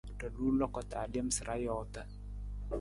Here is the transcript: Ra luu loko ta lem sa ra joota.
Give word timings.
Ra 0.19 0.27
luu 0.35 0.51
loko 0.59 0.81
ta 0.91 0.99
lem 1.13 1.27
sa 1.35 1.43
ra 1.47 1.55
joota. 1.63 2.01